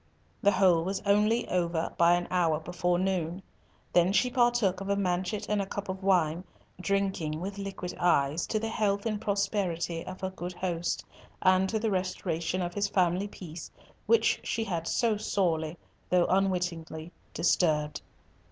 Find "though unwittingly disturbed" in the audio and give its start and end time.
16.09-18.01